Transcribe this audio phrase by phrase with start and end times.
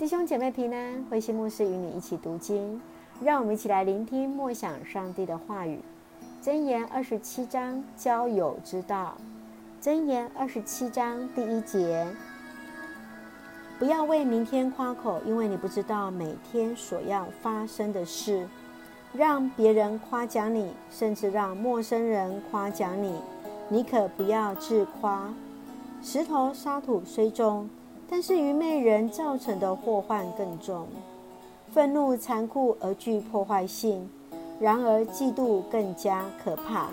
[0.00, 2.80] 弟兄姐妹平安，慧馨牧师与你一起读经，
[3.22, 5.78] 让我们一起来聆听默想上帝的话语。
[6.42, 9.18] 箴言二十七章交友之道。
[9.78, 12.06] 箴言二十七章第一节：
[13.78, 18.48] 不要为明天夸口，因为你不知道每天所要发生的事。
[19.12, 23.20] 让别人夸奖你，甚至让陌生人夸奖你，
[23.68, 25.30] 你可不要自夸。
[26.00, 27.68] 石头沙土虽重。
[28.12, 30.84] 但是愚昧人造成的祸患更重，
[31.72, 34.10] 愤怒残酷而具破坏性，
[34.58, 36.88] 然而嫉妒更加可怕。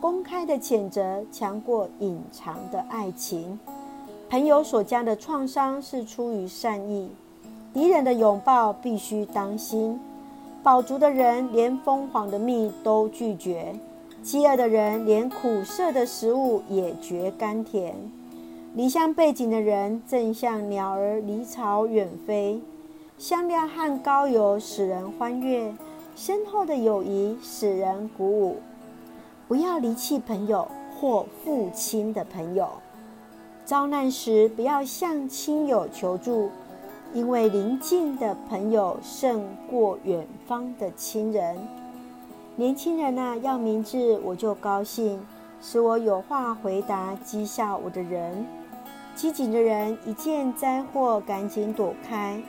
[0.00, 3.58] 公开的谴责强过隐藏的爱情。
[4.28, 7.08] 朋友所加的创伤是出于善意，
[7.72, 9.98] 敌人的拥抱必须当心。
[10.64, 13.72] 饱足的人连蜂皇的蜜都拒绝，
[14.20, 17.94] 饥饿的人连苦涩的食物也觉甘甜。
[18.76, 22.60] 离乡背井的人，正像鸟儿离巢远飞。
[23.16, 25.72] 香料和高油使人欢悦，
[26.16, 28.56] 深厚的友谊使人鼓舞。
[29.46, 30.66] 不要离弃朋友
[30.98, 32.68] 或父亲的朋友。
[33.64, 36.50] 遭难时，不要向亲友求助，
[37.12, 41.56] 因为邻近的朋友胜过远方的亲人。
[42.56, 45.24] 年轻人啊，要明智，我就高兴，
[45.62, 48.44] 使我有话回答讥笑我的人。
[49.14, 52.40] 机警的人一见灾祸，赶紧躲开；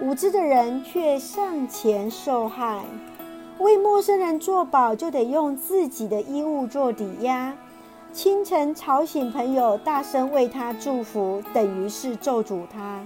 [0.00, 2.80] 无知的人却上前受害。
[3.58, 7.54] 为陌生人作保，就得用自己的衣物做抵押。
[8.12, 13.00] 清晨吵醒朋友，大声为他祝福，等于是咒诅他。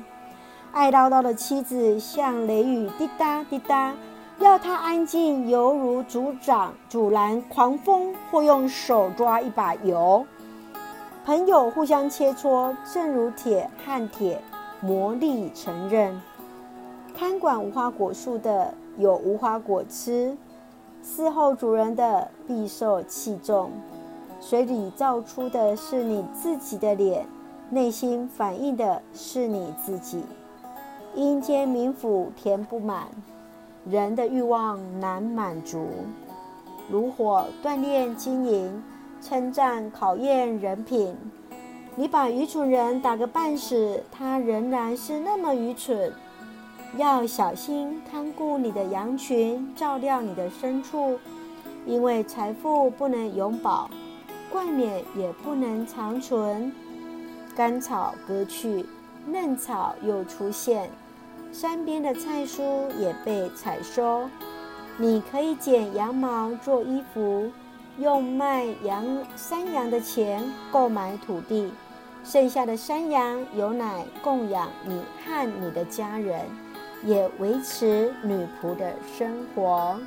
[0.72, 3.92] 爱唠叨的妻子像雷雨滴答滴答，
[4.38, 10.24] 要他安静，犹如阻挡阻拦狂风，或用手抓一把油。
[11.22, 14.40] 朋友互相切磋，正如铁和铁
[14.80, 16.18] 磨砺成刃。
[17.14, 20.34] 看管无花果树的有无花果吃，
[21.04, 23.70] 伺候主人的必受器重。
[24.40, 27.26] 水里照出的是你自己的脸，
[27.68, 30.24] 内心反映的是你自己。
[31.14, 33.08] 阴间冥府填不满，
[33.84, 35.86] 人的欲望难满足，
[36.90, 38.82] 炉火锻炼经营。
[39.20, 41.14] 称赞考验人品，
[41.94, 46.12] 你把愚蠢人打个半死，他仍然是那么愚蠢。
[46.96, 51.18] 要小心看顾你的羊群，照料你的牲畜，
[51.86, 53.90] 因为财富不能永保，
[54.50, 56.72] 冠冕也不能长存。
[57.54, 58.86] 干草割去，
[59.26, 60.90] 嫩草又出现，
[61.52, 62.62] 山边的菜蔬
[62.98, 64.28] 也被采收。
[64.96, 67.50] 你可以剪羊毛做衣服。
[68.00, 69.04] 用卖羊
[69.36, 71.70] 山羊的钱购买土地，
[72.24, 76.40] 剩下的山羊有奶供养你和你的家人，
[77.04, 80.00] 也维持女仆的生活。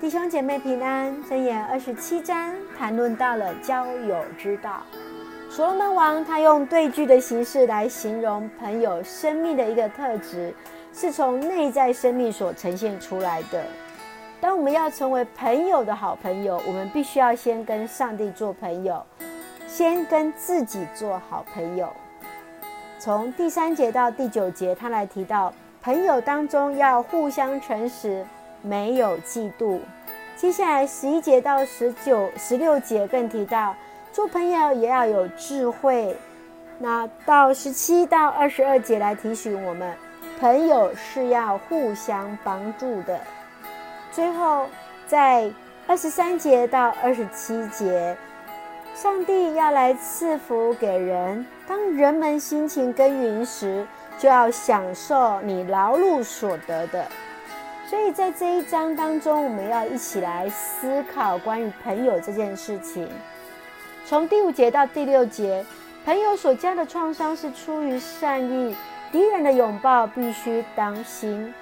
[0.00, 4.82] 弟兄姐妹平安，箴言二十七章谈论到了交友之道。
[5.48, 10.52] 所罗门王他用对句的形式来形容朋友生命的一个特质，
[10.92, 13.62] 是从内在生命所呈现出来的。
[14.42, 19.00] 当我们要成为朋友的好朋友，我们必须要先跟上帝做朋友，
[19.68, 21.88] 先跟自己做好朋友。
[22.98, 28.26] 从第三节到第九节，他来提到朋友当中要互相诚实，
[28.62, 29.78] 没有嫉妒。
[30.34, 33.72] 接下来十一节到十九、十六节更提到
[34.10, 36.16] 做朋友也要有智慧。
[36.80, 39.94] 那到十七到二十二节来提醒我们，
[40.40, 43.20] 朋友是要互相帮助的。
[44.12, 44.66] 最后，
[45.06, 45.50] 在
[45.86, 48.14] 二十三节到二十七节，
[48.94, 51.46] 上帝要来赐福给人。
[51.66, 53.86] 当人们辛勤耕耘时，
[54.18, 57.06] 就要享受你劳碌所得的。
[57.88, 63.08] 所以在这一章当中，我们要一起来思考关于朋友这件事情。
[64.04, 65.64] 从第五节到第六节，
[66.04, 68.76] 朋友所加的创伤是出于善意，
[69.10, 71.52] 敌人的拥抱必须当心。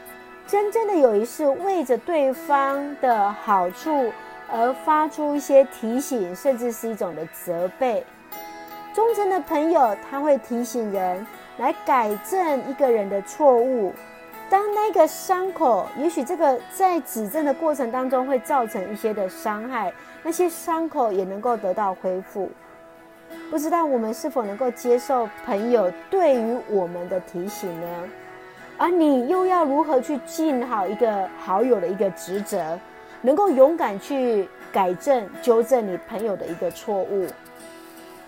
[0.51, 4.13] 真正的友谊是为着对方的好处
[4.51, 8.05] 而发出一些提醒，甚至是一种的责备。
[8.93, 11.25] 忠诚的朋友，他会提醒人
[11.59, 13.95] 来改正一个人的错误。
[14.49, 19.93] 当那个伤口，也许这个在指正的过程当中会造成一些的伤害，
[20.25, 22.51] 那些伤口也能够得到恢复。
[23.49, 27.87] 不知道我们是否能够接受朋友对于我们的提醒呢？
[28.81, 32.81] 而你又要如何去尽好一个好友的一个职责，
[33.21, 37.27] 能够勇敢去改正、纠正你朋友的一个错误？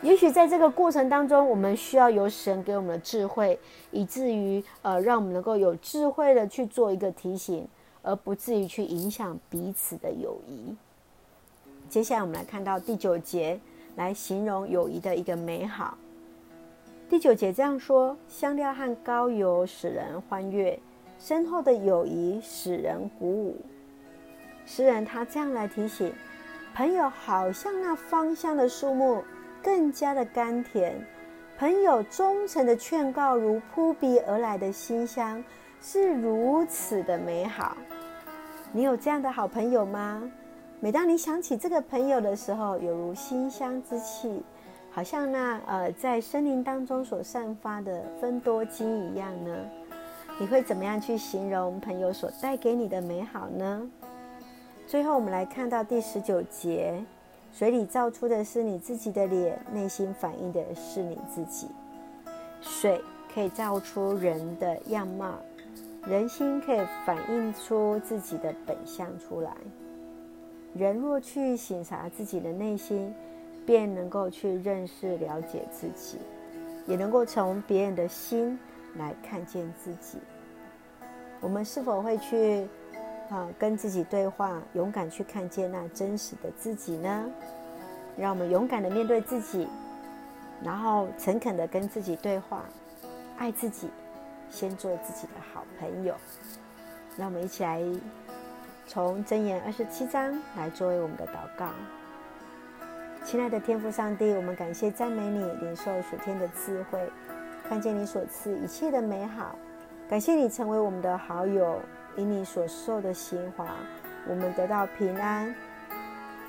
[0.02, 3.58] 也许在这个过程当中，我们需要有神给我们的智慧，
[3.92, 7.66] 以至于呃，让我们能够有智慧的去做一个提醒，
[8.02, 10.76] 而不至于去影响彼此的友谊。
[11.88, 13.58] 接下来我们来看到第九节，
[13.96, 15.96] 来形容友谊的一个美好。
[17.12, 20.80] 第九节这样说：香料和膏油使人欢悦，
[21.18, 23.60] 深厚的友谊使人鼓舞。
[24.64, 26.10] 诗人他这样来提醒
[26.74, 29.22] 朋友，好像那芳香的树木。
[29.62, 31.06] 更加的甘甜，
[31.58, 35.44] 朋友忠诚的劝告，如扑鼻而来的馨香，
[35.82, 37.76] 是如此的美好。
[38.72, 40.22] 你有这样的好朋友吗？
[40.80, 44.42] 每当你想起这个朋友的时候，犹如馨香之气，
[44.92, 49.56] 好像那呃在森林当中所散发的芬多精一样呢？
[50.38, 53.90] 你会怎么样去形容朋友所带给你的美好呢？
[54.86, 57.02] 最后，我们来看到第十九节。
[57.54, 61.68] 水里照出的是你自己的脸，内心反映的是你自己。
[62.62, 62.98] 水
[63.32, 65.34] 可以照出人的样貌，
[66.06, 69.52] 人心可以反映出自己的本相出来。
[70.74, 73.14] 人若去省察自己的内心，
[73.66, 76.18] 便能够去认识、了解自己，
[76.86, 78.58] 也能够从别人的心
[78.96, 80.18] 来看见自己。
[81.40, 82.66] 我们是否会去？
[83.30, 87.24] 啊，跟自己对话，勇敢去看见那真实的自己呢？
[88.14, 89.66] 让我们勇敢的面对自己，
[90.62, 92.66] 然后诚恳的跟自己对话，
[93.38, 93.88] 爱自己，
[94.50, 96.14] 先做自己的好朋友。
[97.16, 97.80] 让我们一起来
[98.86, 101.70] 从箴言二十七章来作为我们的祷告。
[103.24, 107.00] 亲爱的天父上帝，我们感谢赞美你，领受属天的智慧，
[107.68, 109.56] 看见你所赐一切的美好，
[110.08, 111.80] 感谢你成为我们的好友。
[112.14, 113.64] 因你所受的刑罚，
[114.28, 115.46] 我们得到平安；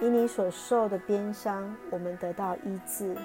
[0.01, 3.15] 因你所受的鞭伤，我们得到医治。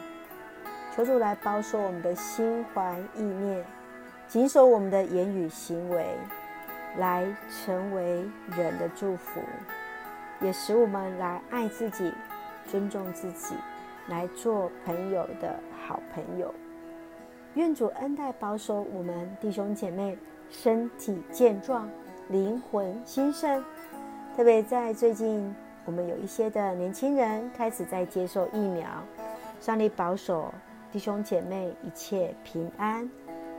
[0.94, 3.64] 求主来保守我们的心怀意念，
[4.28, 6.06] 谨守我们的言语行为，
[6.98, 8.24] 来成为
[8.56, 9.40] 人的祝福，
[10.40, 12.12] 也使我们来爱自己、
[12.68, 13.56] 尊重自己，
[14.06, 16.54] 来做朋友的好朋友。
[17.54, 20.16] 愿主恩待保守我们弟兄姐妹
[20.50, 21.88] 身体健壮。
[22.28, 23.64] 灵魂兴盛，
[24.36, 25.54] 特别在最近，
[25.86, 28.86] 我们有一些的年轻人开始在接受疫苗。
[29.60, 30.52] 上帝保守
[30.92, 33.10] 弟兄姐妹一切平安，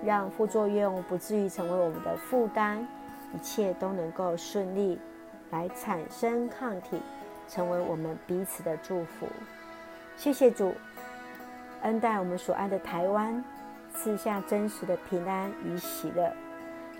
[0.06, 2.88] 让副作用不至于成为我们的负担，
[3.34, 5.00] 一切都能够顺利
[5.50, 7.02] 来产生抗体，
[7.50, 9.28] 成为我们彼此的祝福。
[10.16, 10.76] 谢谢主
[11.82, 13.44] 恩待我们所爱的台湾，
[13.96, 16.32] 赐下真实的平安与喜乐。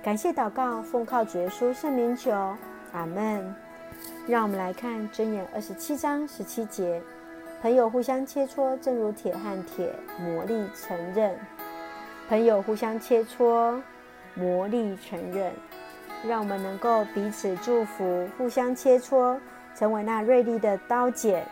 [0.02, 2.32] 感谢祷告，奉靠主耶稣圣名求，
[2.94, 3.56] 阿门。
[4.28, 7.02] 让我们来看箴言二十七章十七节：
[7.62, 11.38] 朋友互相切磋，正如铁和铁磨砺成刃。
[12.30, 13.82] 朋友互相切磋，
[14.36, 15.52] 磨砺成刃。
[16.26, 19.38] 让我们能够彼此祝福，互相切磋，
[19.80, 21.48] 成为那锐利的刀剪，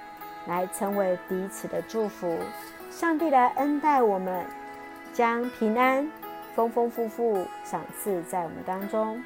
[0.47, 2.37] 来成为彼此的祝福。
[2.91, 4.45] 上帝来恩待我们，
[5.13, 6.05] 将平安。
[6.53, 9.23] 丰丰富富赏赐在我们当中，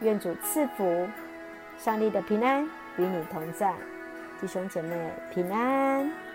[0.00, 1.08] 愿主赐福，
[1.78, 2.62] 上帝的平安
[2.96, 3.74] 与你同在，
[4.40, 6.27] 弟兄姐妹平安。